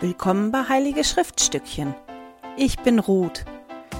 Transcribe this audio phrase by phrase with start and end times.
[0.00, 1.94] Willkommen bei Heilige Schriftstückchen.
[2.56, 3.44] Ich bin Ruth.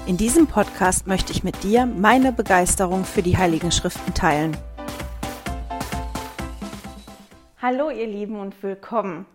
[0.05, 4.57] In diesem Podcast möchte ich mit dir meine Begeisterung für die Heiligen Schriften teilen.
[7.61, 9.25] Hallo ihr Lieben und willkommen.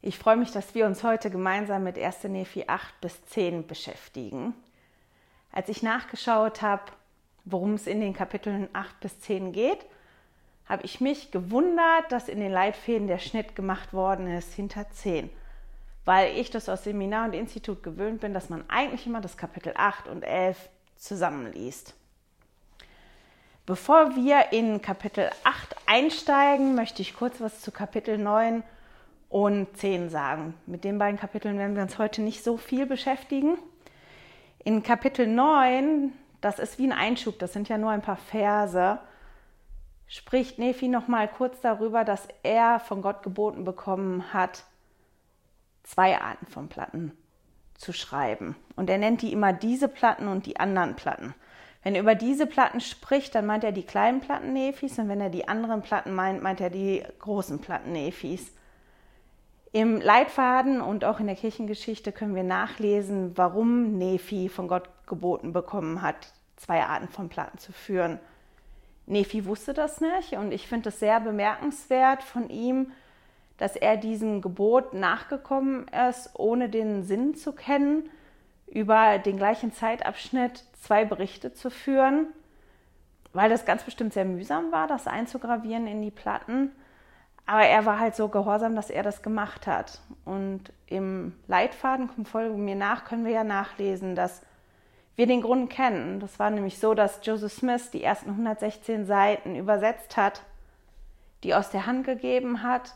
[0.00, 2.24] Ich freue mich, dass wir uns heute gemeinsam mit 1.
[2.24, 4.54] Nephi 8 bis 10 beschäftigen.
[5.52, 6.84] Als ich nachgeschaut habe,
[7.44, 9.84] worum es in den Kapiteln 8 bis 10 geht,
[10.66, 15.28] habe ich mich gewundert, dass in den Leitfäden der Schnitt gemacht worden ist hinter 10
[16.04, 19.72] weil ich das aus Seminar und Institut gewöhnt bin, dass man eigentlich immer das Kapitel
[19.76, 21.94] 8 und 11 zusammenliest.
[23.66, 28.62] Bevor wir in Kapitel 8 einsteigen, möchte ich kurz was zu Kapitel 9
[29.28, 30.54] und 10 sagen.
[30.66, 33.56] Mit den beiden Kapiteln werden wir uns heute nicht so viel beschäftigen.
[34.64, 38.98] In Kapitel 9, das ist wie ein Einschub, das sind ja nur ein paar Verse,
[40.08, 44.64] spricht Nephi noch mal kurz darüber, dass er von Gott geboten bekommen hat,
[45.82, 47.12] zwei Arten von Platten
[47.76, 48.56] zu schreiben.
[48.76, 51.34] Und er nennt die immer diese Platten und die anderen Platten.
[51.82, 55.20] Wenn er über diese Platten spricht, dann meint er die kleinen Platten Nephis und wenn
[55.20, 58.52] er die anderen Platten meint, meint er die großen Platten Nephis.
[59.72, 65.52] Im Leitfaden und auch in der Kirchengeschichte können wir nachlesen, warum Nephi von Gott geboten
[65.52, 68.18] bekommen hat, zwei Arten von Platten zu führen.
[69.06, 72.92] Nephi wusste das nicht und ich finde es sehr bemerkenswert von ihm,
[73.60, 78.08] dass er diesem Gebot nachgekommen ist, ohne den Sinn zu kennen,
[78.66, 82.28] über den gleichen Zeitabschnitt zwei Berichte zu führen,
[83.34, 86.72] weil das ganz bestimmt sehr mühsam war, das einzugravieren in die Platten.
[87.44, 90.00] Aber er war halt so gehorsam, dass er das gemacht hat.
[90.24, 94.40] Und im Leitfaden, komm folge mir nach, können wir ja nachlesen, dass
[95.16, 96.18] wir den Grund kennen.
[96.18, 100.44] Das war nämlich so, dass Joseph Smith die ersten 116 Seiten übersetzt hat,
[101.42, 102.94] die aus der Hand gegeben hat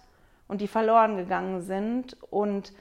[0.55, 2.72] und die verloren gegangen sind und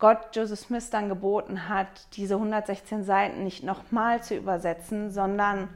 [0.00, 5.68] Gott Joseph Smith dann geboten hat, diese 116 Seiten nicht nochmal zu übersetzen, sondern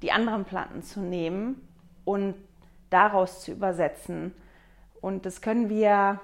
[0.00, 1.66] die anderen Platten zu nehmen
[2.04, 2.36] und
[2.88, 4.32] daraus zu übersetzen.
[5.00, 6.20] Und das können wir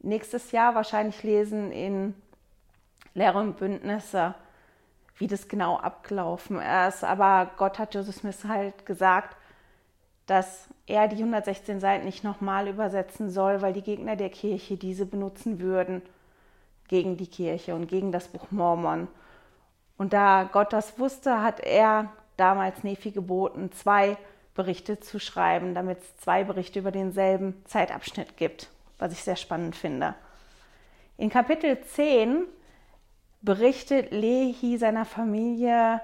[0.00, 2.14] nächstes Jahr wahrscheinlich lesen in
[3.14, 4.34] Lehre und Bündnisse,
[5.16, 7.02] wie das genau abgelaufen ist.
[7.02, 9.38] Aber Gott hat Joseph Smith halt gesagt,
[10.26, 15.06] dass er die 116 Seiten nicht nochmal übersetzen soll, weil die Gegner der Kirche diese
[15.06, 16.02] benutzen würden
[16.88, 19.08] gegen die Kirche und gegen das Buch Mormon.
[19.96, 24.16] Und da Gott das wusste, hat er damals Nephi geboten, zwei
[24.54, 29.76] Berichte zu schreiben, damit es zwei Berichte über denselben Zeitabschnitt gibt, was ich sehr spannend
[29.76, 30.14] finde.
[31.16, 32.46] In Kapitel 10
[33.42, 36.00] berichtet Lehi seiner Familie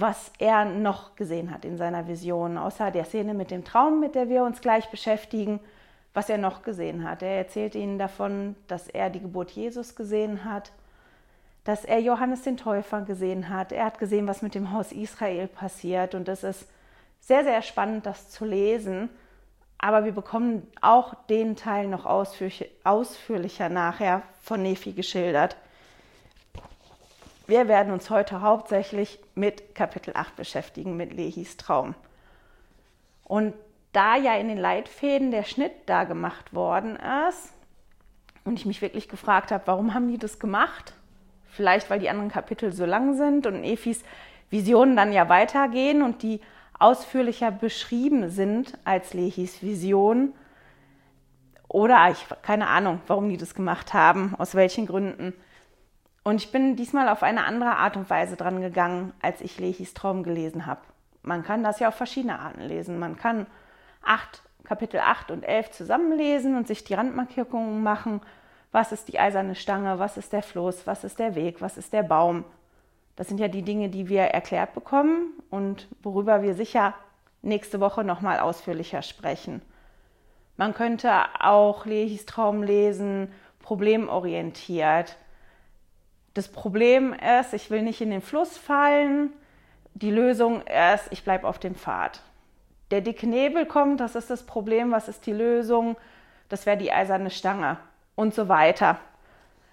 [0.00, 4.14] was er noch gesehen hat in seiner Vision, außer der Szene mit dem Traum, mit
[4.14, 5.58] der wir uns gleich beschäftigen,
[6.14, 7.22] was er noch gesehen hat.
[7.22, 10.70] Er erzählt ihnen davon, dass er die Geburt Jesus gesehen hat,
[11.64, 13.72] dass er Johannes den Täufer gesehen hat.
[13.72, 16.68] Er hat gesehen, was mit dem Haus Israel passiert und es ist
[17.20, 19.10] sehr, sehr spannend, das zu lesen.
[19.78, 25.56] Aber wir bekommen auch den Teil noch ausführlicher nachher von Nephi geschildert.
[27.48, 31.94] Wir werden uns heute hauptsächlich mit Kapitel 8 beschäftigen, mit Lehis Traum.
[33.24, 33.54] Und
[33.92, 36.98] da ja in den Leitfäden der Schnitt da gemacht worden
[37.30, 37.54] ist
[38.44, 40.92] und ich mich wirklich gefragt habe, warum haben die das gemacht?
[41.46, 44.04] Vielleicht, weil die anderen Kapitel so lang sind und Efis
[44.50, 46.42] Visionen dann ja weitergehen und die
[46.78, 50.34] ausführlicher beschrieben sind als Lehis Vision.
[51.66, 55.32] Oder ich keine Ahnung, warum die das gemacht haben, aus welchen Gründen.
[56.24, 59.94] Und ich bin diesmal auf eine andere Art und Weise dran gegangen, als ich Lehis
[59.94, 60.80] Traum gelesen habe.
[61.22, 62.98] Man kann das ja auf verschiedene Arten lesen.
[62.98, 63.46] Man kann
[64.02, 68.20] acht, Kapitel 8 und 11 zusammenlesen und sich die Randmarkierungen machen.
[68.72, 69.98] Was ist die eiserne Stange?
[69.98, 70.86] Was ist der Fluss?
[70.86, 71.60] Was ist der Weg?
[71.62, 72.44] Was ist der Baum?
[73.16, 76.94] Das sind ja die Dinge, die wir erklärt bekommen und worüber wir sicher
[77.42, 79.62] nächste Woche nochmal ausführlicher sprechen.
[80.56, 85.16] Man könnte auch Lehis Traum lesen, problemorientiert
[86.38, 89.32] das Problem ist, ich will nicht in den Fluss fallen.
[89.94, 92.22] Die Lösung ist, ich bleibe auf dem Pfad.
[92.92, 94.92] Der dicke Nebel kommt, das ist das Problem.
[94.92, 95.96] Was ist die Lösung?
[96.48, 97.78] Das wäre die eiserne Stange
[98.14, 98.98] und so weiter.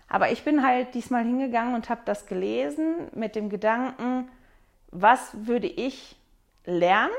[0.10, 4.28] Aber ich bin halt diesmal hingegangen und habe das gelesen mit dem Gedanken,
[4.90, 6.16] was würde ich
[6.66, 7.14] lernen,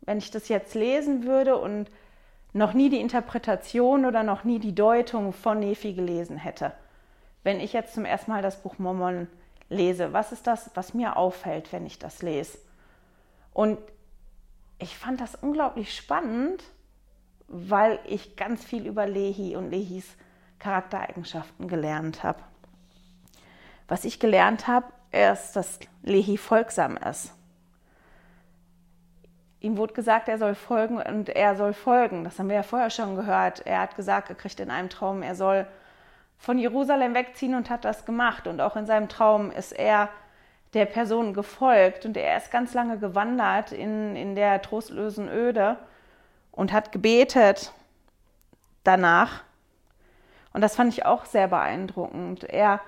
[0.00, 1.88] wenn ich das jetzt lesen würde und
[2.52, 6.72] noch nie die Interpretation oder noch nie die Deutung von Nephi gelesen hätte
[7.44, 9.28] wenn ich jetzt zum ersten Mal das Buch Mormon
[9.68, 10.12] lese?
[10.12, 12.58] Was ist das, was mir auffällt, wenn ich das lese?
[13.52, 13.78] Und
[14.78, 16.64] ich fand das unglaublich spannend,
[17.46, 20.16] weil ich ganz viel über Lehi und Lehis
[20.58, 22.40] Charaktereigenschaften gelernt habe.
[23.86, 27.32] Was ich gelernt habe, ist, dass Lehi folgsam ist.
[29.60, 32.24] Ihm wurde gesagt, er soll folgen und er soll folgen.
[32.24, 33.66] Das haben wir ja vorher schon gehört.
[33.66, 35.66] Er hat gesagt, er kriegt in einem Traum, er soll
[36.44, 38.46] von Jerusalem wegziehen und hat das gemacht.
[38.46, 40.10] Und auch in seinem Traum ist er
[40.74, 45.78] der Person gefolgt und er ist ganz lange gewandert in, in der trostlosen Öde
[46.52, 47.72] und hat gebetet
[48.82, 49.42] danach.
[50.52, 52.44] Und das fand ich auch sehr beeindruckend.
[52.44, 52.80] Er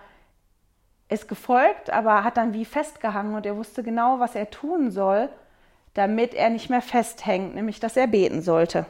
[1.08, 5.30] ist gefolgt, aber hat dann wie festgehangen und er wusste genau, was er tun soll,
[5.94, 8.84] damit er nicht mehr festhängt, nämlich dass er beten sollte.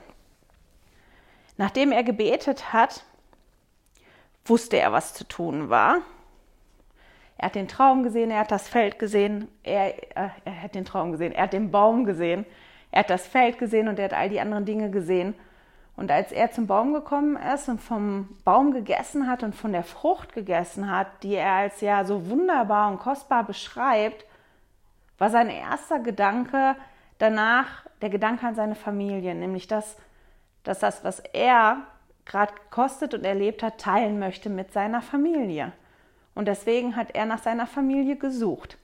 [1.57, 3.05] Nachdem er gebetet hat,
[4.49, 5.99] wusste er, was zu tun war.
[7.39, 10.85] Er hat den Traum gesehen, er hat das Feld gesehen, er, äh, er hat den
[10.85, 12.47] Traum gesehen, er hat den Baum gesehen,
[12.91, 15.35] er hat das Feld gesehen und er hat all die anderen Dinge gesehen.
[15.97, 19.83] Und als er zum Baum gekommen ist und vom Baum gegessen hat und von der
[19.83, 24.25] Frucht gegessen hat, die er als ja so wunderbar und kostbar beschreibt,
[25.19, 26.77] war sein erster Gedanke
[27.19, 29.97] danach der Gedanke an seine Familie, nämlich dass,
[30.65, 31.79] dass das, was er
[32.26, 35.73] gerade gekostet und erlebt hat, teilen möchte mit seiner Familie.
[36.34, 38.76] Und deswegen hat er nach seiner Familie gesucht.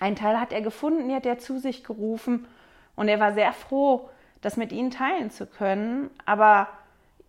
[0.00, 2.46] Ein Teil hat er gefunden, die hat er zu sich gerufen
[2.96, 4.08] und er war sehr froh,
[4.40, 6.10] das mit ihnen teilen zu können.
[6.24, 6.68] Aber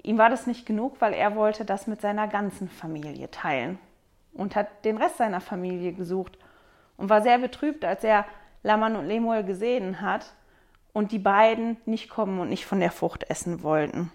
[0.03, 3.79] ihm war das nicht genug, weil er wollte das mit seiner ganzen Familie teilen
[4.33, 6.37] und hat den Rest seiner Familie gesucht
[6.97, 8.25] und war sehr betrübt, als er
[8.63, 10.33] Laman und Lemuel gesehen hat
[10.93, 14.11] und die beiden nicht kommen und nicht von der Frucht essen wollten.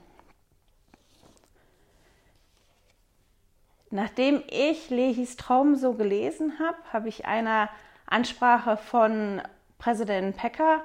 [3.91, 7.69] Nachdem ich Lehis Traum so gelesen habe, habe ich eine
[8.07, 9.43] Ansprache von
[9.79, 10.83] Präsident Pecker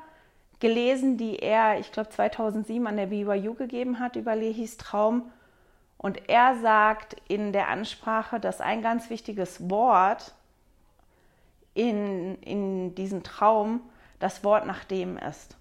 [0.59, 5.31] gelesen, die er, ich glaube, 2007 an der BYU gegeben hat über Lehis Traum.
[5.97, 10.33] Und er sagt in der Ansprache, dass ein ganz wichtiges Wort
[11.75, 13.81] in, in diesem Traum
[14.19, 15.57] das Wort nach dem ist.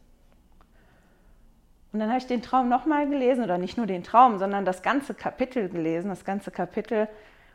[1.92, 4.82] Und dann habe ich den Traum nochmal gelesen, oder nicht nur den Traum, sondern das
[4.82, 7.08] ganze Kapitel gelesen, das ganze Kapitel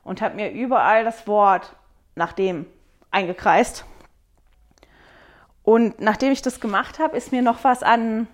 [0.09, 1.75] und habe mir überall das Wort
[2.15, 2.65] nach dem
[3.11, 3.85] eingekreist.
[5.61, 8.27] Und nachdem ich das gemacht habe, ist mir noch was an,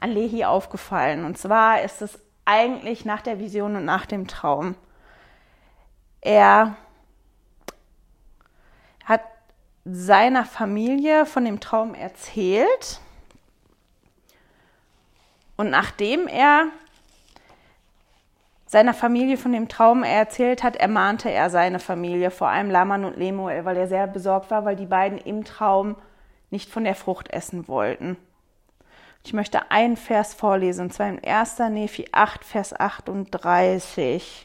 [0.00, 1.24] an Lehi aufgefallen.
[1.24, 4.74] Und zwar ist es eigentlich nach der Vision und nach dem Traum.
[6.20, 6.74] Er
[9.04, 9.22] hat
[9.84, 12.98] seiner Familie von dem Traum erzählt.
[15.56, 16.66] Und nachdem er
[18.74, 23.16] seiner Familie von dem Traum erzählt hat, ermahnte er seine Familie, vor allem Laman und
[23.16, 25.94] Lemuel, weil er sehr besorgt war, weil die beiden im Traum
[26.50, 28.16] nicht von der Frucht essen wollten.
[29.24, 31.60] Ich möchte einen Vers vorlesen, und zwar im 1.
[31.70, 34.44] Nephi 8, Vers 38.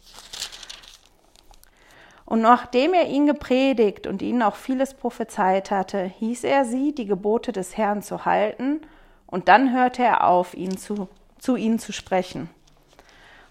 [2.26, 7.08] Und nachdem er ihn gepredigt und ihnen auch vieles prophezeit hatte, hieß er sie, die
[7.08, 8.82] Gebote des Herrn zu halten,
[9.26, 11.10] und dann hörte er auf, ihn zu,
[11.40, 12.52] zu ihnen zu sprechen.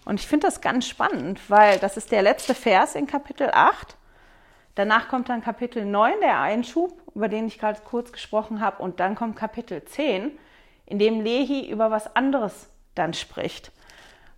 [0.09, 3.95] Und ich finde das ganz spannend, weil das ist der letzte Vers in Kapitel 8.
[4.73, 8.81] Danach kommt dann Kapitel 9, der Einschub, über den ich gerade kurz gesprochen habe.
[8.81, 10.31] Und dann kommt Kapitel 10,
[10.87, 13.71] in dem Lehi über was anderes dann spricht.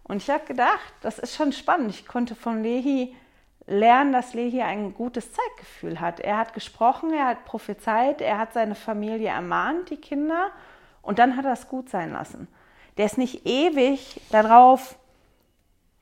[0.04, 1.92] Und ich habe gedacht, das ist schon spannend.
[1.92, 3.16] Ich konnte von Lehi
[3.66, 6.20] lernen, dass Lehi ein gutes Zeitgefühl hat.
[6.20, 10.52] Er hat gesprochen, er hat prophezeit, er hat seine Familie ermahnt, die Kinder,
[11.02, 12.50] und dann hat er es gut sein lassen.
[12.98, 14.98] Der ist nicht ewig darauf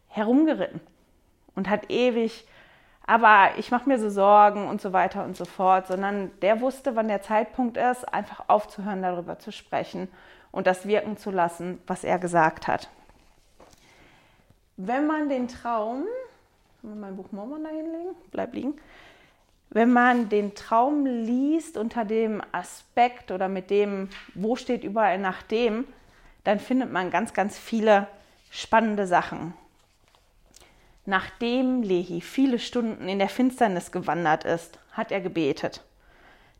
[0.10, 0.82] herumgeritten
[1.56, 2.46] und hat ewig,
[3.06, 6.96] aber ich mache mir so Sorgen und so weiter und so fort, sondern der wusste,
[6.96, 10.10] wann der Zeitpunkt ist, einfach aufzuhören, darüber zu sprechen
[10.52, 12.90] und das wirken zu lassen, was er gesagt hat.
[14.78, 16.06] Wenn man den Traum,
[16.82, 18.16] kann man mein Buch Mormon da hinlegen?
[18.32, 18.76] Bleib liegen.
[19.72, 25.44] Wenn man den Traum liest unter dem Aspekt oder mit dem, wo steht überall nach
[25.44, 25.86] dem,
[26.44, 28.08] dann findet man ganz, ganz viele
[28.50, 29.54] spannende Sachen.
[31.06, 35.84] Nachdem Lehi viele Stunden in der Finsternis gewandert ist, hat er gebetet.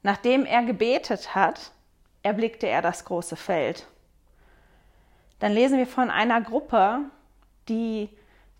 [0.02, 1.72] Nachdem er gebetet hat,
[2.24, 3.86] erblickte er das große Feld.
[5.40, 7.00] Dann lesen wir von einer Gruppe,
[7.68, 8.10] die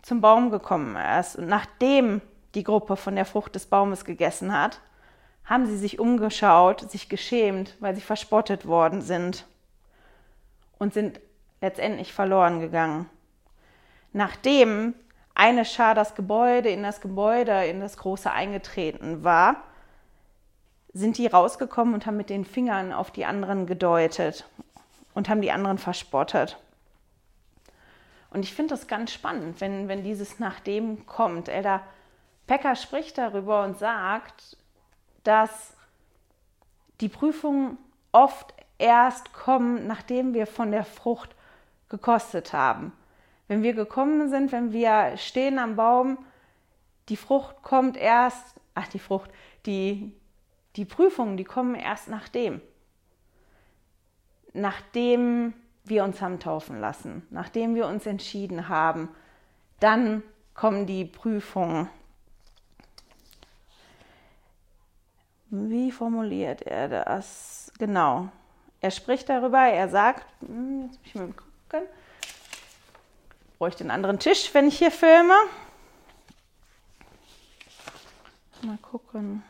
[0.02, 1.36] zum Baum gekommen ist.
[1.36, 2.20] Und nachdem
[2.54, 4.80] die Gruppe von der Frucht des Baumes gegessen hat,
[5.44, 9.46] haben sie sich umgeschaut, sich geschämt, weil sie verspottet worden sind
[10.78, 11.20] und sind
[11.60, 13.08] letztendlich verloren gegangen.
[14.12, 14.94] Nachdem
[15.40, 19.56] eine Schar das Gebäude, in das Gebäude, in das Große eingetreten war,
[20.92, 24.46] sind die rausgekommen und haben mit den Fingern auf die anderen gedeutet
[25.14, 26.58] und haben die anderen verspottet.
[28.28, 31.48] Und ich finde das ganz spannend, wenn, wenn dieses nachdem kommt.
[31.48, 31.80] Elder
[32.46, 34.58] Pecker spricht darüber und sagt,
[35.24, 35.72] dass
[37.00, 37.78] die Prüfungen
[38.12, 41.34] oft erst kommen, nachdem wir von der Frucht
[41.88, 42.92] gekostet haben.
[43.50, 46.18] Wenn wir gekommen sind, wenn wir stehen am Baum,
[47.08, 49.28] die Frucht kommt erst, ach die Frucht,
[49.66, 50.12] die,
[50.76, 52.60] die Prüfungen, die kommen erst nachdem.
[54.52, 55.52] Nachdem
[55.82, 59.08] wir uns haben taufen lassen, nachdem wir uns entschieden haben,
[59.80, 60.22] dann
[60.54, 61.88] kommen die Prüfungen.
[65.48, 67.72] Wie formuliert er das?
[67.80, 68.28] Genau.
[68.80, 71.88] Er spricht darüber, er sagt, hm, jetzt muss ich mal gucken,
[73.60, 75.34] bräuchte einen anderen Tisch, wenn ich hier filme.
[78.62, 79.42] Mal gucken.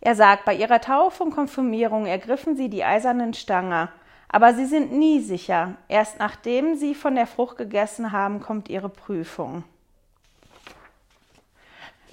[0.00, 3.90] Er sagt, bei ihrer Taufe und Konfirmierung ergriffen sie die eisernen Stange,
[4.26, 5.74] aber sie sind nie sicher.
[5.88, 9.62] Erst nachdem sie von der Frucht gegessen haben, kommt ihre Prüfung.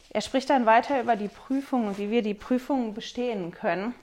[0.10, 3.96] Er spricht dann weiter über die Prüfung und wie wir die Prüfung bestehen können.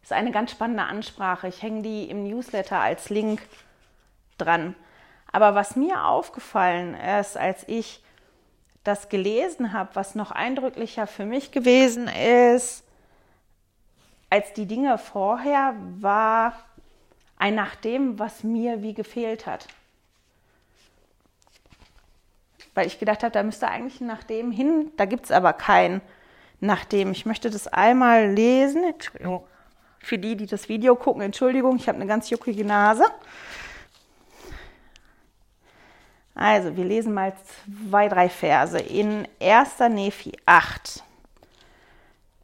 [0.00, 1.46] Das ist eine ganz spannende Ansprache.
[1.46, 3.42] Ich hänge die im Newsletter als Link
[4.44, 4.74] dran.
[5.30, 8.02] Aber was mir aufgefallen ist, als ich
[8.84, 12.84] das gelesen habe, was noch eindrücklicher für mich gewesen ist,
[14.28, 16.54] als die Dinge vorher, war
[17.36, 19.68] ein nach dem, was mir wie gefehlt hat.
[22.74, 25.52] Weil ich gedacht habe, da müsste eigentlich ein nach dem hin, da gibt es aber
[25.52, 26.00] kein
[26.60, 27.12] nach dem.
[27.12, 28.94] Ich möchte das einmal lesen.
[29.98, 33.04] Für die, die das Video gucken, Entschuldigung, ich habe eine ganz juckige Nase.
[36.34, 37.34] Also, wir lesen mal
[37.90, 38.78] zwei, drei Verse.
[38.78, 39.78] In 1.
[39.90, 41.02] Nephi 8,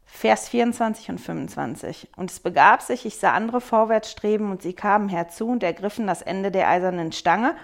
[0.05, 2.09] Vers 24 und 25.
[2.17, 6.07] Und es begab sich, ich sah andere vorwärts streben, und sie kamen herzu und ergriffen
[6.07, 7.55] das Ende der eisernen Stange,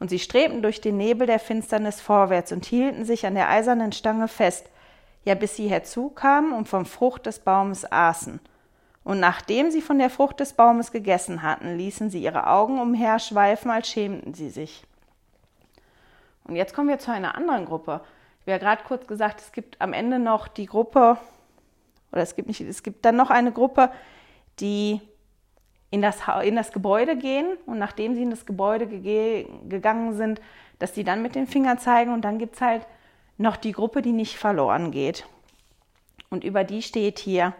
[0.00, 3.92] und sie strebten durch den Nebel der Finsternis vorwärts und hielten sich an der eisernen
[3.92, 4.66] Stange fest,
[5.24, 8.40] ja bis sie herzukamen und vom Frucht des Baumes aßen.
[9.04, 13.70] Und nachdem sie von der Frucht des Baumes gegessen hatten, ließen sie ihre Augen umherschweifen,
[13.70, 14.84] als schämten sie sich.
[16.50, 18.00] Und jetzt kommen wir zu einer anderen Gruppe.
[18.40, 21.16] Ich habe ja gerade kurz gesagt, es gibt am Ende noch die Gruppe,
[22.10, 23.88] oder es gibt nicht, es gibt dann noch eine Gruppe,
[24.58, 25.00] die
[25.92, 30.40] in das, in das Gebäude gehen und nachdem sie in das Gebäude ge gegangen sind,
[30.80, 32.84] dass sie dann mit den Fingern zeigen und dann gibt es halt
[33.38, 35.26] noch die Gruppe, die nicht verloren geht.
[36.30, 37.54] Und über die steht hier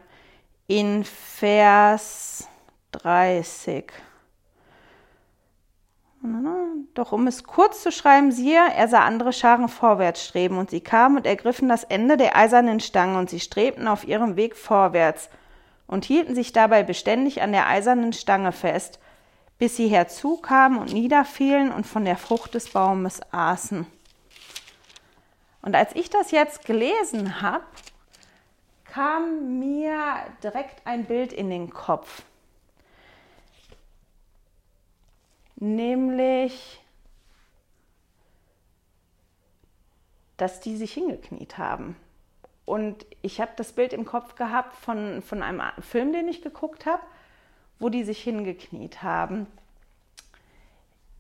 [0.66, 2.49] in Vers
[2.90, 3.92] 30.
[6.94, 10.80] Doch um es kurz zu schreiben, siehe, er sah andere Scharen vorwärts streben, und sie
[10.80, 15.30] kamen und ergriffen das Ende der eisernen Stange, und sie strebten auf ihrem Weg vorwärts
[15.86, 18.98] und hielten sich dabei beständig an der eisernen Stange fest,
[19.58, 23.86] bis sie herzukamen und niederfielen und von der Frucht des Baumes aßen.
[25.62, 27.64] Und als ich das jetzt gelesen habe,
[28.92, 29.94] kam mir
[30.42, 32.22] direkt ein Bild in den Kopf.
[35.61, 36.81] Nämlich,
[40.37, 41.97] dass die sich hingekniet haben.
[42.64, 46.87] Und ich habe das Bild im Kopf gehabt von, von einem Film, den ich geguckt
[46.87, 47.02] habe,
[47.79, 49.47] wo die sich hingekniet haben.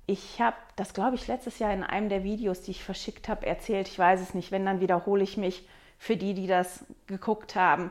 [0.06, 3.46] Ich habe das, glaube ich, letztes Jahr in einem der Videos, die ich verschickt habe,
[3.46, 3.88] erzählt.
[3.88, 4.50] Ich weiß es nicht.
[4.50, 5.68] Wenn, dann wiederhole ich mich
[5.98, 7.90] für die, die das geguckt haben.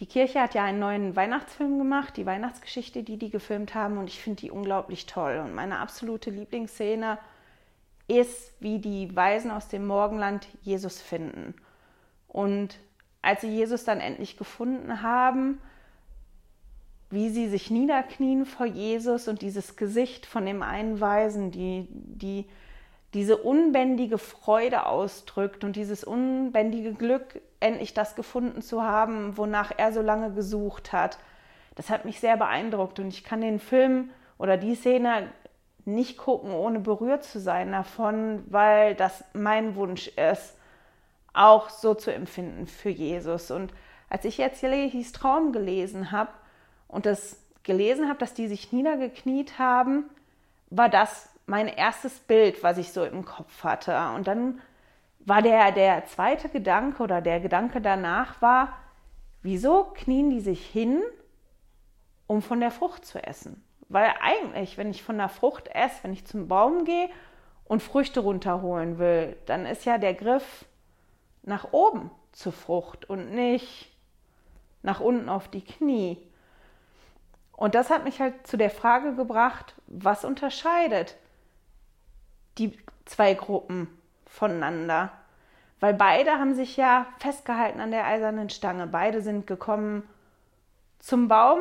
[0.00, 4.08] Die Kirche hat ja einen neuen Weihnachtsfilm gemacht, die Weihnachtsgeschichte, die die gefilmt haben, und
[4.08, 5.42] ich finde die unglaublich toll.
[5.44, 7.18] Und meine absolute Lieblingsszene
[8.08, 11.54] ist, wie die Weisen aus dem Morgenland Jesus finden.
[12.28, 12.78] Und
[13.20, 15.60] als sie Jesus dann endlich gefunden haben,
[17.10, 22.46] wie sie sich niederknien vor Jesus und dieses Gesicht von dem einen Weisen, die, die
[23.12, 29.92] diese unbändige Freude ausdrückt und dieses unbändige Glück, endlich das gefunden zu haben, wonach er
[29.92, 31.18] so lange gesucht hat.
[31.74, 35.30] Das hat mich sehr beeindruckt und ich kann den Film oder die Szene
[35.84, 40.56] nicht gucken, ohne berührt zu sein davon, weil das mein Wunsch ist,
[41.32, 43.50] auch so zu empfinden für Jesus.
[43.50, 43.72] Und
[44.08, 46.30] als ich jetzt Jelehis Traum gelesen habe
[46.88, 50.04] und das gelesen habe, dass die sich niedergekniet haben,
[50.70, 53.96] war das mein erstes Bild, was ich so im Kopf hatte.
[54.14, 54.60] Und dann
[55.20, 58.72] war der, der zweite Gedanke oder der Gedanke danach war,
[59.42, 61.02] wieso knien die sich hin,
[62.26, 63.62] um von der Frucht zu essen?
[63.88, 67.08] Weil eigentlich, wenn ich von der Frucht esse, wenn ich zum Baum gehe
[67.64, 70.64] und Früchte runterholen will, dann ist ja der Griff
[71.42, 73.90] nach oben zur Frucht und nicht
[74.82, 76.18] nach unten auf die Knie.
[77.52, 81.16] Und das hat mich halt zu der Frage gebracht, was unterscheidet
[82.58, 83.88] die zwei Gruppen
[84.30, 85.12] voneinander?
[85.80, 88.86] Weil beide haben sich ja festgehalten an der eisernen Stange.
[88.86, 90.08] Beide sind gekommen
[90.98, 91.60] zum Baum,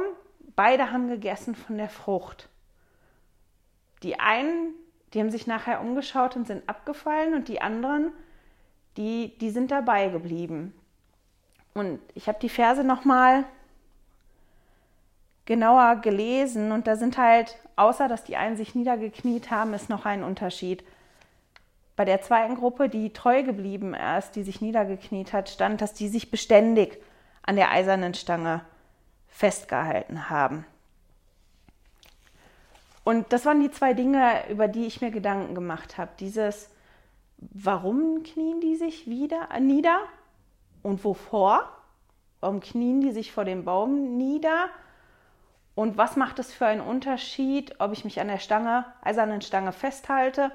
[0.55, 2.49] beide haben gegessen von der Frucht.
[4.03, 4.73] Die einen,
[5.13, 8.11] die haben sich nachher umgeschaut und sind abgefallen und die anderen,
[8.97, 10.73] die, die sind dabei geblieben.
[11.73, 13.45] Und ich habe die Verse nochmal
[15.45, 20.05] genauer gelesen und da sind halt, außer dass die einen sich niedergekniet haben, ist noch
[20.05, 20.83] ein Unterschied.
[21.99, 26.07] Bei der zweiten Gruppe, die treu geblieben ist, die sich niedergekniet hat, stand, dass die
[26.07, 26.97] sich beständig
[27.43, 28.61] an der eisernen Stange
[29.27, 30.65] festgehalten haben.
[33.03, 36.11] Und das waren die zwei Dinge, über die ich mir Gedanken gemacht habe.
[36.21, 36.69] Dieses,
[37.37, 39.99] warum knien die sich wieder nieder
[40.83, 41.69] und wovor?
[42.39, 44.69] Warum knien die sich vor dem Baum nieder?
[45.75, 49.73] Und was macht es für einen Unterschied, ob ich mich an der Stange, eisernen Stange
[49.73, 50.53] festhalte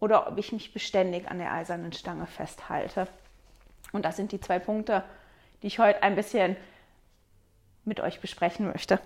[0.00, 3.06] oder ob ich mich beständig an der eisernen Stange festhalte?
[3.92, 5.04] Und das sind die zwei Punkte,
[5.62, 6.56] die ich heute ein bisschen
[7.84, 9.00] mit euch besprechen möchte.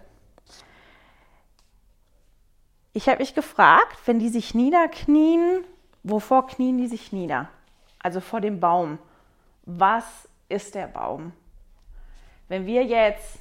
[2.92, 5.64] Ich habe mich gefragt, wenn die sich niederknien,
[6.04, 7.48] wovor knien die sich nieder?
[7.98, 8.98] Also vor dem Baum.
[9.64, 11.32] Was ist der Baum?
[12.48, 13.40] Wenn wir jetzt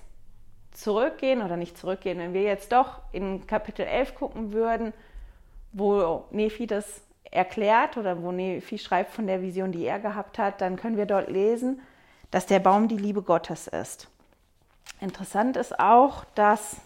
[0.72, 4.94] zurückgehen oder nicht zurückgehen, wenn wir jetzt doch in Kapitel 11 gucken würden,
[5.72, 10.62] wo Nephi das erklärt oder wo Nephi schreibt von der Vision, die er gehabt hat,
[10.62, 11.82] dann können wir dort lesen,
[12.32, 14.08] dass der Baum die Liebe Gottes ist.
[15.00, 16.78] Interessant ist auch, dass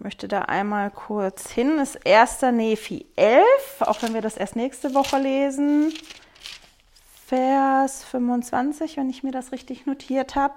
[0.00, 1.78] möchte da einmal kurz hin.
[1.78, 2.42] Ist 1.
[2.52, 3.44] Nephi 11,
[3.80, 5.92] auch wenn wir das erst nächste Woche lesen.
[7.26, 10.54] Vers 25, wenn ich mir das richtig notiert habe.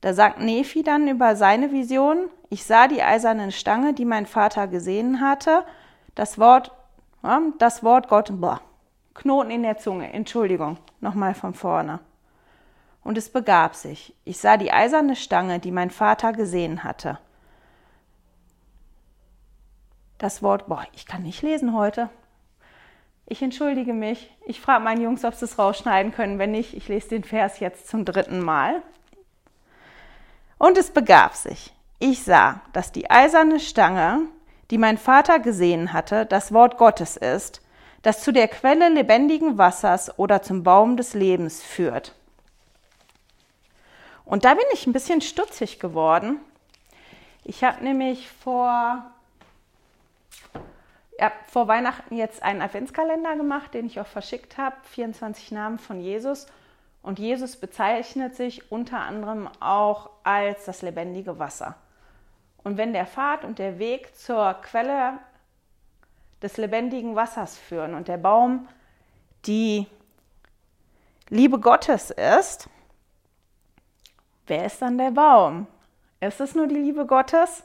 [0.00, 4.66] Da sagt Nephi dann über seine Vision, ich sah die eiserne Stange, die mein Vater
[4.66, 5.64] gesehen hatte.
[6.14, 6.72] Das Wort,
[7.58, 8.60] das Wort Gott, boah,
[9.14, 12.00] Knoten in der Zunge, Entschuldigung, nochmal von vorne.
[13.04, 14.14] Und es begab sich.
[14.24, 17.18] Ich sah die eiserne Stange, die mein Vater gesehen hatte.
[20.22, 22.08] das Wort, boah, ich kann nicht lesen heute.
[23.26, 24.30] Ich entschuldige mich.
[24.46, 26.38] Ich frage meine Jungs, ob sie es rausschneiden können.
[26.38, 28.82] Wenn nicht, ich lese den Vers jetzt zum dritten Mal.
[30.58, 31.74] Und es begab sich.
[31.98, 34.20] Ich sah, dass die eiserne Stange,
[34.70, 37.60] die mein Vater gesehen hatte, das Wort Gottes ist,
[38.02, 42.14] das zu der Quelle lebendigen Wassers oder zum Baum des Lebens führt.
[44.24, 46.40] Und da bin ich ein bisschen stutzig geworden.
[47.44, 49.04] Ich habe nämlich vor
[51.20, 54.76] habe vor Weihnachten jetzt einen Adventskalender gemacht, den ich auch verschickt habe.
[54.90, 56.46] 24 Namen von Jesus.
[57.02, 61.76] Und Jesus bezeichnet sich unter anderem auch als das lebendige Wasser.
[62.64, 65.18] Und wenn der Pfad und der Weg zur Quelle
[66.42, 68.68] des lebendigen Wassers führen und der Baum
[69.46, 69.86] die
[71.28, 72.68] Liebe Gottes ist,
[74.46, 75.66] wer ist dann der Baum?
[76.20, 77.64] Ist es nur die Liebe Gottes?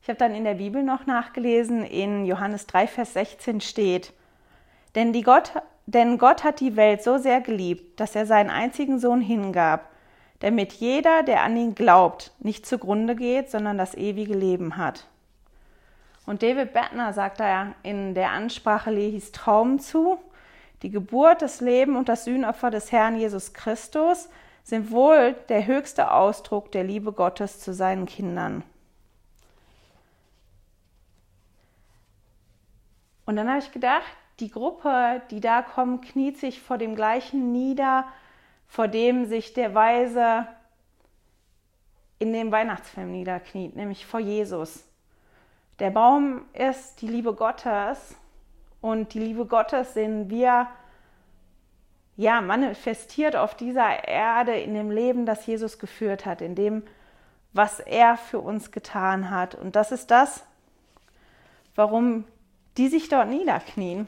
[0.00, 4.12] Ich habe dann in der Bibel noch nachgelesen, in Johannes 3, Vers 16 steht,
[4.94, 5.52] denn, Gott,
[5.86, 9.88] denn Gott hat die Welt so sehr geliebt, dass er seinen einzigen Sohn hingab,
[10.44, 15.06] damit jeder, der an ihn glaubt, nicht zugrunde geht, sondern das ewige Leben hat.
[16.26, 20.18] Und David Bettner sagt da in der Ansprache Lehis Traum zu,
[20.82, 24.28] die Geburt, das Leben und das Sühnopfer des Herrn Jesus Christus
[24.64, 28.64] sind wohl der höchste Ausdruck der Liebe Gottes zu seinen Kindern.
[33.24, 34.04] Und dann habe ich gedacht,
[34.40, 38.04] die Gruppe, die da kommt, kniet sich vor dem gleichen nieder,
[38.66, 40.46] vor dem sich der Weise
[42.18, 44.84] in dem Weihnachtsfilm niederkniet, nämlich vor Jesus.
[45.78, 48.16] Der Baum ist die Liebe Gottes
[48.80, 50.68] und die Liebe Gottes sehen wir
[52.16, 56.84] ja manifestiert auf dieser Erde in dem Leben, das Jesus geführt hat, in dem,
[57.52, 59.54] was er für uns getan hat.
[59.54, 60.44] Und das ist das,
[61.74, 62.24] warum
[62.76, 64.06] die sich dort niederknien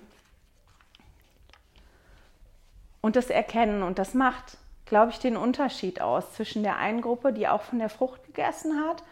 [3.07, 3.85] und das erkennen.
[3.85, 7.79] Und das macht, glaube ich, den Unterschied aus zwischen der einen Gruppe, die auch von
[7.79, 9.05] der Frucht gegessen hat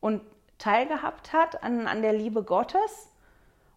[0.00, 0.20] und
[0.58, 3.08] teilgehabt hat an, an der Liebe Gottes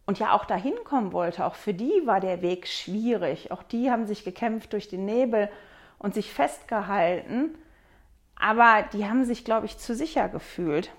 [0.08, 1.46] und ja auch dahin kommen wollte.
[1.46, 3.52] Auch für die war der Weg schwierig.
[3.52, 5.52] Auch die haben sich gekämpft durch den Nebel
[6.00, 7.56] und sich festgehalten.
[8.36, 10.92] Aber die haben sich, glaube ich, zu sicher gefühlt.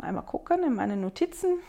[0.00, 1.60] einmal gucken in meine Notizen.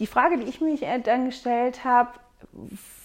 [0.00, 2.18] Die Frage, die ich mich dann gestellt habe,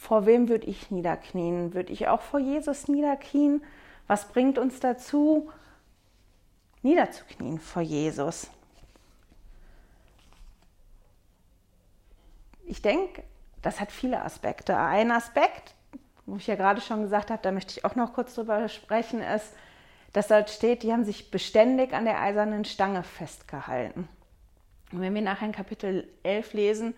[0.02, 1.74] vor wem würde ich niederknien?
[1.74, 3.64] Würde ich auch vor Jesus niederknien?
[4.08, 5.52] Was bringt uns dazu,
[6.84, 8.50] niederzuknien vor Jesus?
[12.66, 13.24] Ich denke,
[13.62, 14.78] das hat viele Aspekte.
[14.78, 15.76] Ein Aspekt,
[16.26, 19.22] wo ich ja gerade schon gesagt habe, da möchte ich auch noch kurz drüber sprechen,
[19.22, 19.54] ist,
[20.14, 24.08] dass dort steht, die haben sich beständig an der eisernen Stange festgehalten.
[24.92, 26.94] Und wenn wir nachher in Kapitel 11 lesen,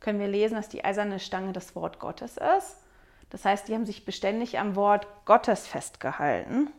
[0.00, 2.76] können wir lesen, dass die eiserne Stange das Wort Gottes ist.
[3.30, 6.70] Das heißt, die haben sich beständig am Wort Gottes festgehalten.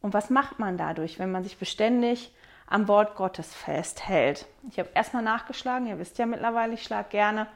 [0.00, 2.34] Und was macht man dadurch, wenn man sich beständig
[2.66, 4.46] am Wort Gottes festhält?
[4.70, 7.46] Ich habe erstmal nachgeschlagen, ihr wisst ja mittlerweile, ich schlage gerne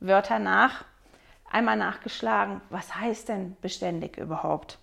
[0.00, 0.84] Wörter nach.
[1.50, 4.78] Einmal nachgeschlagen, was heißt denn beständig überhaupt?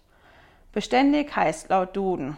[0.72, 2.38] Beständig heißt laut Duden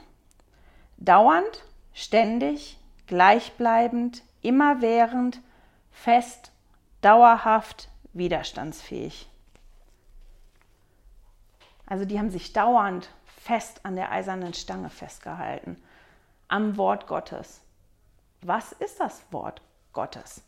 [0.97, 1.63] dauernd,
[1.93, 5.41] ständig, gleichbleibend, immerwährend,
[5.91, 6.51] fest,
[7.01, 9.29] dauerhaft, widerstandsfähig.
[11.85, 15.77] Also die haben sich dauernd fest an der eisernen Stange festgehalten,
[16.47, 17.61] am Wort Gottes.
[18.41, 19.61] Was ist das Wort
[19.93, 20.41] Gottes?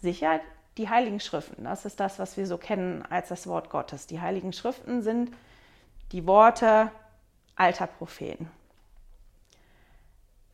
[0.00, 0.40] Sicher
[0.76, 1.64] die Heiligen Schriften.
[1.64, 4.06] Das ist das, was wir so kennen als das Wort Gottes.
[4.06, 5.34] Die Heiligen Schriften sind
[6.12, 6.90] die Worte
[7.56, 8.50] alter Propheten.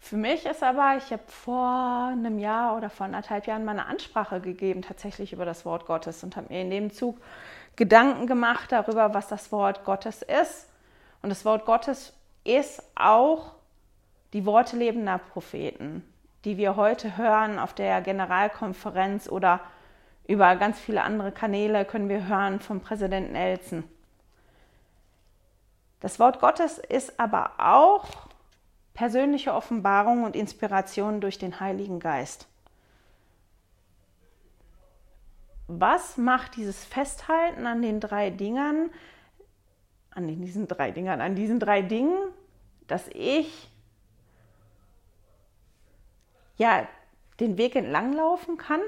[0.09, 3.85] Für mich ist aber, ich habe vor einem Jahr oder vor anderthalb Jahren mal eine
[3.85, 7.21] Ansprache gegeben, tatsächlich über das Wort Gottes und habe mir in dem Zug
[7.77, 10.71] Gedanken gemacht darüber, was das Wort Gottes ist.
[11.21, 13.53] Und das Wort Gottes ist auch
[14.33, 16.03] die Worte lebender Propheten,
[16.47, 19.61] die wir heute hören auf der Generalkonferenz oder
[20.27, 23.85] über ganz viele andere Kanäle können wir hören vom Präsidenten Elzen.
[26.01, 28.28] Das Wort Gottes ist aber auch
[28.99, 32.49] persönliche Offenbarung und Inspiration durch den Heiligen Geist.
[35.69, 38.91] Was macht dieses Festhalten an den drei Dingern,
[40.11, 42.17] an diesen drei Dingern, an diesen drei Dingen,
[42.89, 43.71] dass ich
[46.57, 46.85] ja
[47.39, 48.81] den Weg entlang laufen kann,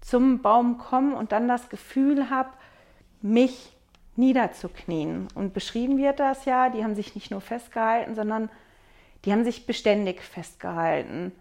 [0.00, 2.48] zum Baum kommen und dann das Gefühl habe,
[3.20, 3.76] mich
[4.16, 5.28] niederzuknien.
[5.34, 8.48] Und beschrieben wird das ja, die haben sich nicht nur festgehalten, sondern
[9.24, 11.32] die haben sich beständig festgehalten.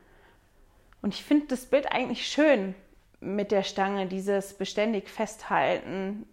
[1.02, 2.76] Und ich finde das Bild eigentlich schön
[3.22, 6.28] mit der Stange, dieses beständig festhalten.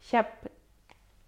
[0.00, 0.28] Ich habe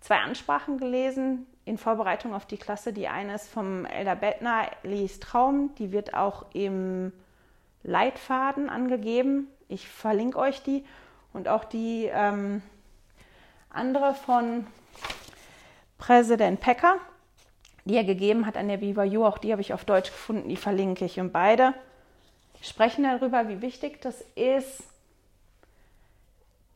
[0.00, 2.92] zwei Ansprachen gelesen in Vorbereitung auf die Klasse.
[2.92, 5.74] Die eine ist vom Elder Bettner, Lies Traum.
[5.78, 7.12] Die wird auch im
[7.82, 9.48] Leitfaden angegeben.
[9.68, 10.84] Ich verlinke euch die.
[11.32, 12.62] Und auch die ähm,
[13.68, 14.66] andere von
[15.98, 16.96] Präsident Pecker
[17.84, 20.48] die er gegeben hat an der Viva U, auch die habe ich auf Deutsch gefunden,
[20.48, 21.18] die verlinke ich.
[21.18, 21.74] Und beide
[22.62, 24.84] sprechen darüber, wie wichtig das ist,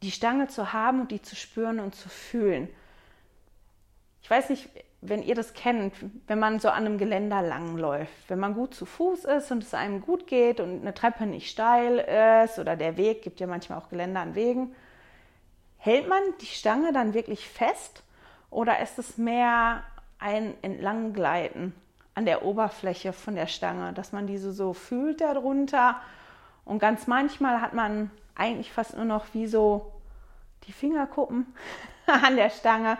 [0.02, 2.68] die Stange zu haben und die zu spüren und zu fühlen.
[4.22, 4.68] Ich weiß nicht,
[5.00, 5.94] wenn ihr das kennt,
[6.26, 9.74] wenn man so an einem Geländer langläuft, wenn man gut zu Fuß ist und es
[9.74, 11.98] einem gut geht und eine Treppe nicht steil
[12.44, 14.74] ist oder der Weg, gibt ja manchmal auch Geländer an Wegen,
[15.76, 18.02] hält man die Stange dann wirklich fest
[18.50, 19.82] oder ist es mehr
[20.24, 21.74] ein Entlanggleiten
[22.14, 26.00] an der Oberfläche von der Stange, dass man diese so fühlt darunter.
[26.64, 29.92] Und ganz manchmal hat man eigentlich fast nur noch wie so
[30.66, 31.54] die Fingerkuppen
[32.06, 32.96] an der Stange.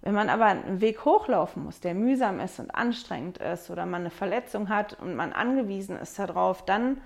[0.00, 4.02] Wenn man aber einen Weg hochlaufen muss, der mühsam ist und anstrengend ist oder man
[4.02, 7.02] eine Verletzung hat und man angewiesen ist darauf, dann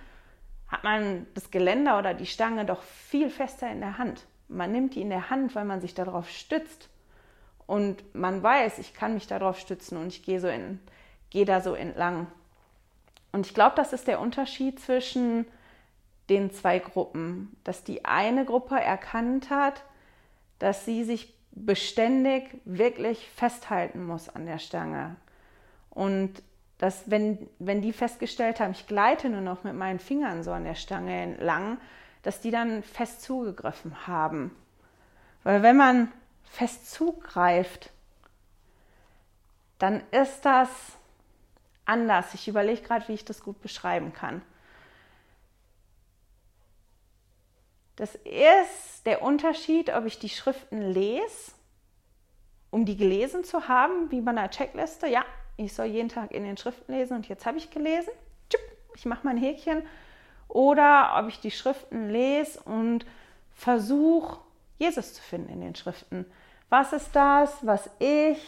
[0.68, 4.26] hat man das Geländer oder die Stange doch viel fester in der Hand.
[4.46, 6.88] Man nimmt die in der Hand, weil man sich darauf stützt
[7.68, 10.80] und man weiß, ich kann mich darauf stützen und ich gehe so in,
[11.28, 12.26] gehe da so entlang.
[13.30, 15.44] Und ich glaube, das ist der Unterschied zwischen
[16.30, 19.84] den zwei Gruppen, dass die eine Gruppe erkannt hat,
[20.58, 25.16] dass sie sich beständig wirklich festhalten muss an der Stange.
[25.90, 26.42] Und
[26.78, 30.64] dass, wenn, wenn die festgestellt haben, ich gleite nur noch mit meinen Fingern so an
[30.64, 31.76] der Stange entlang,
[32.22, 34.56] dass die dann fest zugegriffen haben.
[35.44, 36.08] Weil wenn man
[36.50, 37.90] fest zugreift,
[39.78, 40.68] dann ist das
[41.84, 42.34] anders.
[42.34, 44.42] Ich überlege gerade, wie ich das gut beschreiben kann.
[47.96, 51.52] Das ist der Unterschied, ob ich die Schriften lese,
[52.70, 55.08] um die gelesen zu haben, wie bei einer Checkliste.
[55.08, 55.24] Ja,
[55.56, 58.12] ich soll jeden Tag in den Schriften lesen und jetzt habe ich gelesen.
[58.94, 59.82] Ich mache mein Häkchen.
[60.48, 63.04] Oder ob ich die Schriften lese und
[63.54, 64.38] versuche,
[64.78, 66.24] Jesus zu finden in den Schriften.
[66.70, 68.38] Was ist das, was ich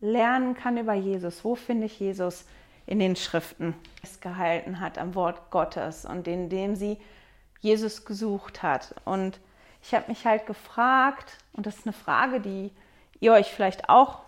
[0.00, 1.44] lernen kann über Jesus?
[1.44, 2.46] Wo finde ich Jesus
[2.86, 3.74] in den Schriften?
[4.02, 6.98] Es gehalten hat am Wort Gottes und indem sie
[7.60, 8.94] Jesus gesucht hat.
[9.04, 9.38] Und
[9.82, 12.70] ich habe mich halt gefragt, und das ist eine Frage, die
[13.20, 14.20] ihr euch vielleicht auch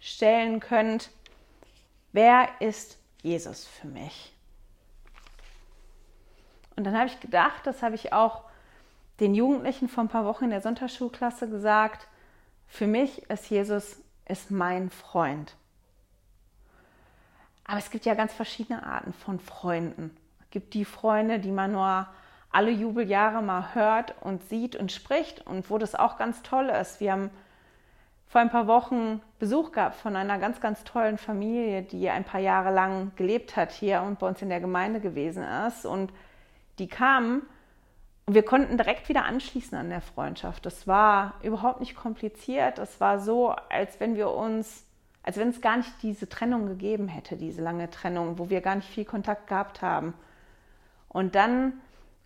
[0.00, 1.10] stellen könnt,
[2.12, 4.32] wer ist Jesus für mich?
[6.76, 8.42] Und dann habe ich gedacht, das habe ich auch
[9.20, 12.08] den Jugendlichen vor ein paar Wochen in der Sonntagsschulklasse gesagt,
[12.66, 15.54] für mich ist Jesus ist mein Freund.
[17.64, 20.16] Aber es gibt ja ganz verschiedene Arten von Freunden.
[20.40, 22.06] Es gibt die Freunde, die man nur
[22.50, 27.00] alle Jubeljahre mal hört und sieht und spricht und wo das auch ganz toll ist.
[27.00, 27.30] Wir haben
[28.26, 32.40] vor ein paar Wochen Besuch gehabt von einer ganz, ganz tollen Familie, die ein paar
[32.40, 35.84] Jahre lang gelebt hat hier und bei uns in der Gemeinde gewesen ist.
[35.84, 36.12] Und
[36.78, 37.42] die kamen
[38.34, 40.66] wir konnten direkt wieder anschließen an der Freundschaft.
[40.66, 42.78] Das war überhaupt nicht kompliziert.
[42.78, 44.84] Es war so, als wenn wir uns,
[45.22, 48.74] als wenn es gar nicht diese Trennung gegeben hätte, diese lange Trennung, wo wir gar
[48.74, 50.14] nicht viel Kontakt gehabt haben.
[51.08, 51.80] Und dann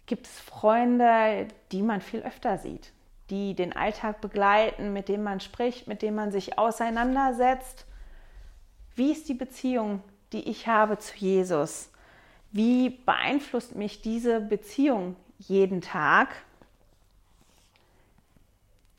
[0.07, 2.93] gibt es Freunde, die man viel öfter sieht,
[3.31, 7.87] die den Alltag begleiten, mit denen man spricht, mit denen man sich auseinandersetzt.
[8.95, 11.91] Wie ist die Beziehung, die ich habe zu Jesus?
[12.53, 16.29] Wie beeinflusst mich diese Beziehung jeden Tag?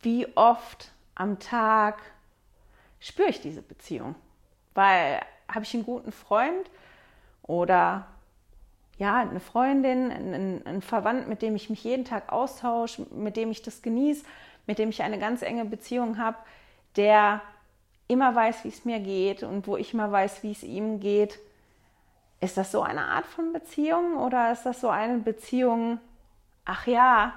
[0.02, 2.00] Wie oft am Tag
[3.00, 4.16] spüre ich diese Beziehung?
[4.74, 6.70] Weil habe ich einen guten Freund
[7.44, 8.08] oder
[8.98, 13.52] ja, eine Freundin, einen, einen Verwandten, mit dem ich mich jeden Tag austausche, mit dem
[13.52, 14.24] ich das genieße,
[14.68, 16.38] mit dem ich eine ganz enge Beziehung habe,
[16.96, 17.42] der
[18.08, 21.40] immer weiß, wie es mir geht und wo ich immer weiß, wie es ihm geht.
[22.40, 26.00] Ist das so eine Art von Beziehung oder ist das so eine Beziehung,
[26.66, 27.34] ach ja,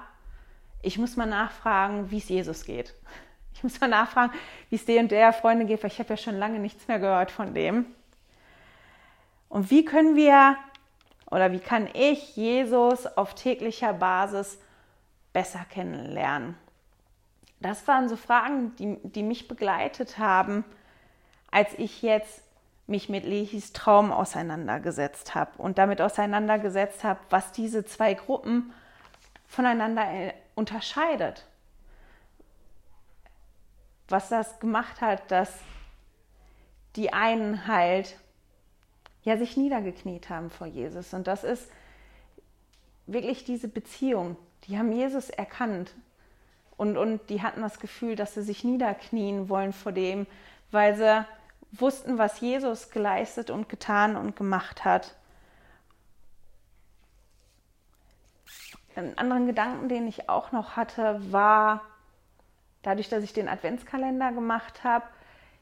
[0.81, 2.93] ich muss mal nachfragen, wie es Jesus geht.
[3.51, 4.31] Ich muss mal nachfragen,
[4.69, 6.97] wie es der und der Freundin geht, weil ich habe ja schon lange nichts mehr
[6.97, 7.87] gehört von dem.
[9.49, 10.55] Und wie können wir
[11.29, 14.59] oder wie kann ich Jesus auf täglicher Basis
[15.33, 16.55] besser kennenlernen?
[17.59, 20.63] Das waren so Fragen, die, die mich begleitet haben,
[21.51, 22.41] als ich jetzt
[22.87, 28.73] mich mit Lehis Traum auseinandergesetzt habe und damit auseinandergesetzt habe, was diese zwei Gruppen
[29.49, 31.45] voneinander äh, unterscheidet.
[34.07, 35.53] Was das gemacht hat, dass
[36.95, 38.15] die einen halt
[39.23, 41.13] ja sich niedergekniet haben vor Jesus.
[41.13, 41.69] Und das ist
[43.07, 44.37] wirklich diese Beziehung.
[44.65, 45.93] Die haben Jesus erkannt.
[46.77, 50.27] Und, und die hatten das Gefühl, dass sie sich niederknien wollen vor dem,
[50.71, 51.25] weil sie
[51.71, 55.15] wussten, was Jesus geleistet und getan und gemacht hat.
[58.99, 61.81] Einen anderen Gedanken, den ich auch noch hatte, war,
[62.81, 65.05] dadurch, dass ich den Adventskalender gemacht habe,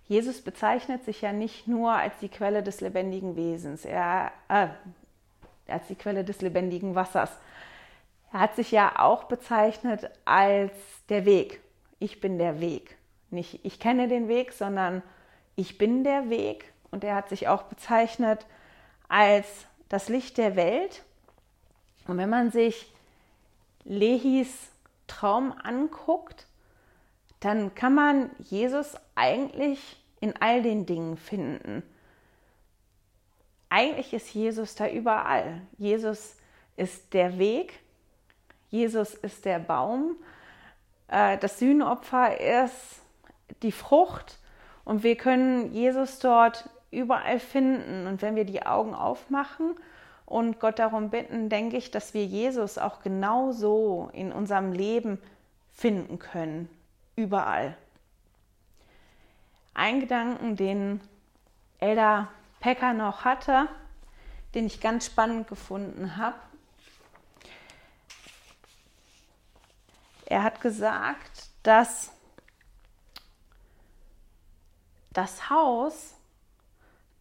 [0.08, 4.68] Jesus bezeichnet sich ja nicht nur als die Quelle des lebendigen Wesens, er, äh,
[5.68, 7.32] als die Quelle des lebendigen Wassers.
[8.32, 10.72] Er hat sich ja auch bezeichnet als
[11.10, 11.62] der Weg.
[12.00, 12.98] Ich bin der Weg.
[13.30, 15.04] Nicht ich kenne den Weg, sondern
[15.56, 16.72] ich bin der Weg.
[16.92, 18.46] Und er hat sich auch bezeichnet
[19.10, 21.04] als das Licht der Welt.
[22.08, 22.92] Und wenn man sich
[23.88, 24.70] Lehis
[25.08, 26.48] Traum anguckt,
[27.40, 31.84] dann kann man Jesus eigentlich in all den Dingen finden.
[33.70, 35.62] Eigentlich ist Jesus da überall.
[35.78, 36.36] Jesus
[36.76, 37.80] ist der Weg,
[38.70, 40.16] Jesus ist der Baum,
[41.08, 43.02] äh, das Sühnopfer ist
[43.62, 44.40] die Frucht
[44.84, 48.08] und wir können Jesus dort überall finden.
[48.08, 49.76] Und wenn wir die Augen aufmachen
[50.28, 55.20] und Gott darum bitten, denke ich, dass wir Jesus auch genauso in unserem Leben
[55.74, 56.70] finden können
[57.16, 57.78] überall.
[59.74, 61.00] Ein Gedanken, den
[61.80, 62.28] Elda
[62.60, 63.70] Pecker noch hatte,
[64.54, 66.38] den ich ganz spannend gefunden habe.
[70.26, 72.12] Er hat gesagt, dass
[75.12, 76.16] das Haus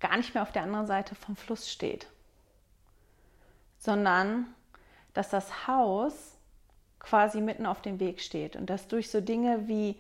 [0.01, 2.09] gar nicht mehr auf der anderen Seite vom Fluss steht,
[3.87, 4.47] sondern
[5.15, 6.37] dass das Haus
[6.99, 8.57] quasi mitten auf dem Weg steht.
[8.57, 9.99] Und das durch so Dinge wie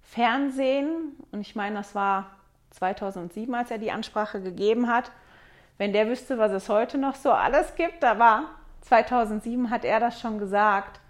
[0.00, 2.30] Fernsehen, und ich meine, das war
[2.70, 5.10] 2007, als er die Ansprache gegeben hat,
[5.76, 8.44] wenn der wüsste, was es heute noch so alles gibt, aber
[8.82, 11.00] 2007 hat er das schon gesagt,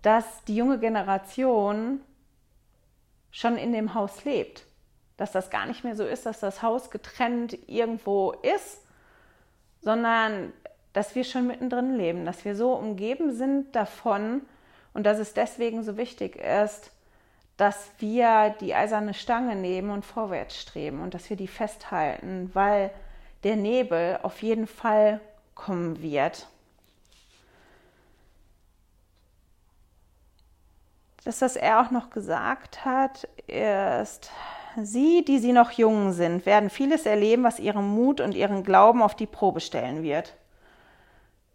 [0.00, 2.00] dass die junge Generation
[3.30, 4.64] schon in dem Haus lebt.
[5.16, 8.82] Dass das gar nicht mehr so ist, dass das Haus getrennt irgendwo ist,
[9.82, 10.52] sondern
[10.94, 14.40] dass wir schon mittendrin leben, dass wir so umgeben sind davon,
[14.94, 16.90] und dass es deswegen so wichtig ist,
[17.56, 22.90] dass wir die eiserne Stange nehmen und vorwärts streben und dass wir die festhalten, weil
[23.42, 25.20] der Nebel auf jeden Fall
[25.54, 26.48] kommen wird.
[31.24, 34.30] Das, was er auch noch gesagt hat, ist,
[34.76, 39.02] Sie, die Sie noch jung sind, werden vieles erleben, was Ihren Mut und Ihren Glauben
[39.02, 40.34] auf die Probe stellen wird.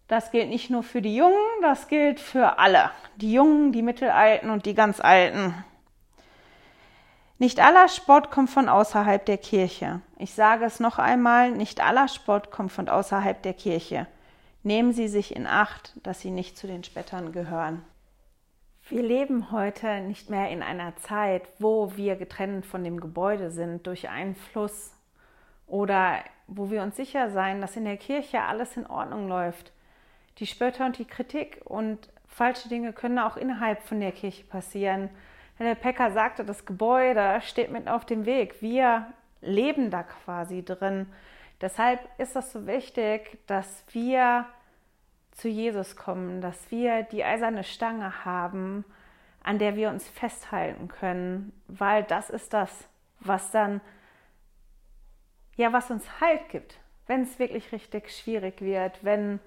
[0.10, 2.90] Das gilt nicht nur für die Jungen, das gilt für alle.
[3.18, 5.54] Die Jungen, die Mittelalten und die ganz Alten.
[7.38, 10.02] Nicht aller Sport kommt von außerhalb der Kirche.
[10.18, 14.08] Ich sage es noch einmal, nicht aller Sport kommt von außerhalb der Kirche.
[14.64, 17.86] Nehmen Sie sich in Acht, dass Sie nicht zu den Spettern gehören.
[18.90, 23.86] Wir leben heute nicht mehr in einer Zeit, wo wir getrennt von dem Gebäude sind
[23.86, 24.92] durch einen Fluss
[25.68, 26.18] oder
[26.48, 29.72] wo wir uns sicher sein, dass in der Kirche alles in Ordnung läuft.
[30.40, 35.10] Die Spötter und die Kritik und falsche Dinge können auch innerhalb von der Kirche passieren.
[35.60, 38.62] Der Pecker sagte, das Gebäude steht mitten auf dem Weg.
[38.62, 39.08] Wir
[39.42, 41.08] leben da quasi drin.
[41.60, 44.46] Deshalb ist das so wichtig, dass wir
[45.34, 48.86] zu Jesus kommen, dass wir die eiserne Stange haben,
[49.44, 52.88] an der wir uns festhalten können, weil das ist das,
[53.20, 53.82] was dann,
[55.56, 59.40] ja, was uns Halt gibt, wenn es wirklich richtig schwierig wird, wenn,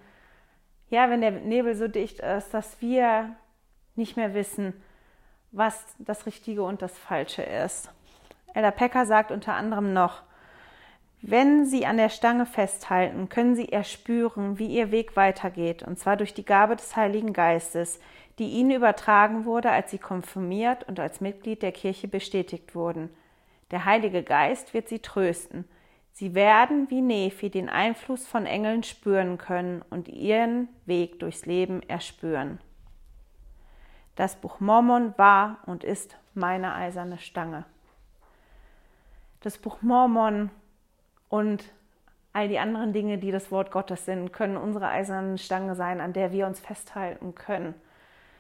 [0.93, 3.35] ja, wenn der Nebel so dicht ist, dass wir
[3.97, 4.75] nicht mehr wissen,
[5.51, 7.91] was das Richtige und das Falsche ist.
[8.53, 10.23] Ella Pecker sagt unter anderem noch,
[11.23, 16.19] wenn Sie an der Stange festhalten, können Sie erspüren, wie Ihr Weg weitergeht, und zwar
[16.19, 17.99] durch die Gabe des Heiligen Geistes,
[18.39, 23.09] die Ihnen übertragen wurde, als Sie konfirmiert und als Mitglied der Kirche bestätigt wurden.
[23.71, 25.67] Der Heilige Geist wird Sie trösten.
[26.13, 31.83] Sie werden wie Nephi den Einfluss von Engeln spüren können und ihren Weg durchs Leben
[31.83, 32.61] erspüren.
[34.15, 37.65] Das Buch Mormon war und ist meine eiserne Stange.
[39.41, 40.51] Das Buch Mormon
[41.31, 41.65] und
[42.35, 46.13] all die anderen Dinge, die das Wort Gottes sind, können unsere eiserne Stange sein, an
[46.13, 47.75] der wir uns festhalten können.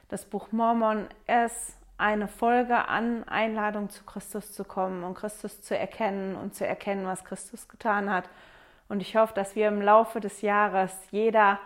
[0.08, 5.78] Das Buch Mormon ist eine Folge an Einladung zu Christus zu kommen und Christus zu
[5.78, 8.28] erkennen und zu erkennen, was Christus getan hat.
[8.88, 11.60] Und ich hoffe, dass wir im Laufe des Jahres jeder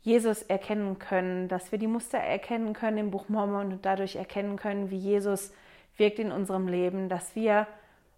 [0.00, 4.56] Jesus erkennen können, dass wir die Muster erkennen können im Buch Mormon und dadurch erkennen
[4.56, 5.52] können, wie Jesus
[5.98, 7.66] wirkt in unserem Leben, dass wir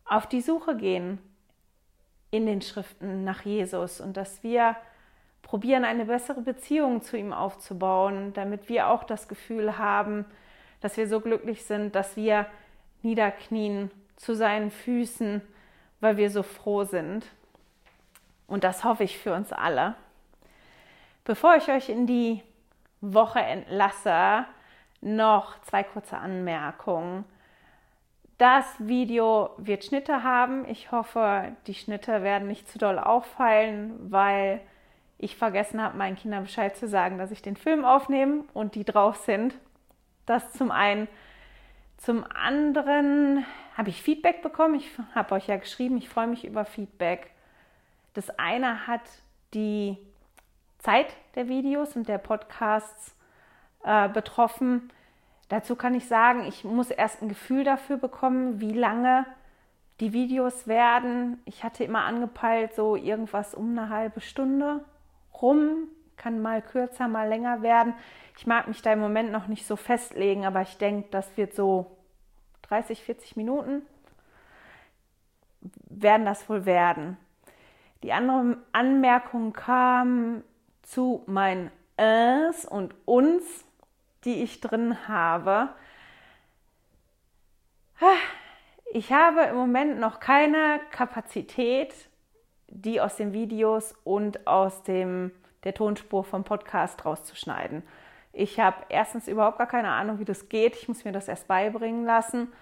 [0.04, 1.18] auf die Suche gehen
[2.30, 4.76] in den Schriften nach Jesus und dass wir
[5.42, 10.24] probieren, eine bessere Beziehung zu ihm aufzubauen, damit wir auch das Gefühl haben,
[10.80, 12.46] dass wir so glücklich sind, dass wir
[13.02, 15.40] niederknien zu seinen Füßen,
[16.00, 17.26] weil wir so froh sind.
[18.46, 19.94] Und das hoffe ich für uns alle.
[21.24, 22.42] Bevor ich euch in die
[23.00, 24.46] Woche entlasse,
[25.00, 27.24] noch zwei kurze Anmerkungen.
[28.38, 30.66] Das Video wird Schnitte haben.
[30.68, 34.60] Ich hoffe, die Schnitte werden nicht zu doll auffallen, weil
[35.18, 38.84] ich vergessen habe, meinen Kindern Bescheid zu sagen, dass ich den Film aufnehme und die
[38.84, 39.54] drauf sind.
[40.28, 41.08] Das zum einen.
[41.96, 43.46] Zum anderen
[43.78, 44.74] habe ich Feedback bekommen.
[44.74, 47.30] Ich habe euch ja geschrieben, ich freue mich über Feedback.
[48.12, 49.00] Das eine hat
[49.54, 49.96] die
[50.80, 53.14] Zeit der Videos und der Podcasts
[53.84, 54.92] äh, betroffen.
[55.48, 59.24] Dazu kann ich sagen, ich muss erst ein Gefühl dafür bekommen, wie lange
[59.98, 61.40] die Videos werden.
[61.46, 64.84] Ich hatte immer angepeilt, so irgendwas um eine halbe Stunde
[65.40, 67.94] rum, kann mal kürzer, mal länger werden.
[68.36, 71.54] Ich mag mich da im Moment noch nicht so festlegen, aber ich denke, das wird
[71.54, 71.96] so
[72.62, 73.82] 30, 40 Minuten
[75.88, 77.16] werden das wohl werden.
[78.02, 80.44] Die andere Anmerkung kam
[80.82, 83.64] zu meinen Es und Uns
[84.24, 85.70] die ich drin habe.
[88.92, 91.94] Ich habe im Moment noch keine Kapazität,
[92.68, 95.32] die aus den Videos und aus dem,
[95.64, 97.82] der Tonspur vom Podcast rauszuschneiden.
[98.32, 100.76] Ich habe erstens überhaupt gar keine Ahnung, wie das geht.
[100.76, 102.52] Ich muss mir das erst beibringen lassen.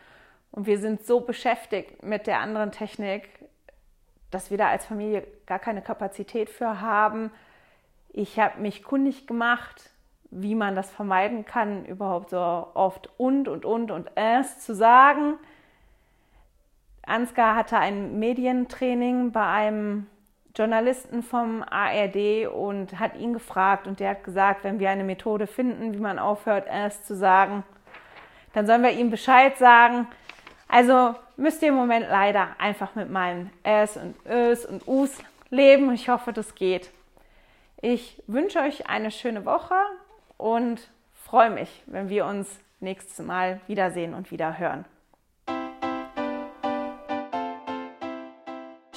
[0.52, 3.28] Und wir sind so beschäftigt mit der anderen Technik,
[4.30, 7.30] dass wir da als Familie gar keine Kapazität für haben.
[8.12, 9.90] Ich habe mich kundig gemacht
[10.30, 15.38] wie man das vermeiden kann, überhaupt so oft und und und und es zu sagen.
[17.02, 20.06] Ansgar hatte ein Medientraining bei einem
[20.56, 25.46] Journalisten vom ARD und hat ihn gefragt und der hat gesagt, wenn wir eine Methode
[25.46, 27.62] finden, wie man aufhört, es zu sagen,
[28.54, 30.06] dann sollen wir ihm Bescheid sagen.
[30.68, 35.18] Also müsst ihr im Moment leider einfach mit meinen es und ös und us
[35.50, 35.92] leben.
[35.92, 36.90] Ich hoffe, das geht.
[37.82, 39.74] Ich wünsche euch eine schöne Woche
[40.38, 42.48] und freue mich, wenn wir uns
[42.80, 44.86] nächstes Mal wiedersehen und wieder hören.